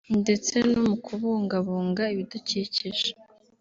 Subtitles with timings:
[0.21, 3.09] ndetse no kubungabunga ibidukikije